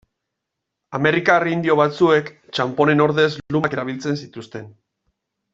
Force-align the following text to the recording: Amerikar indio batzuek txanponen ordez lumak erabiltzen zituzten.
Amerikar 0.99 1.45
indio 1.51 1.75
batzuek 1.81 2.33
txanponen 2.57 3.07
ordez 3.07 3.29
lumak 3.57 3.79
erabiltzen 3.79 4.21
zituzten. 4.25 4.71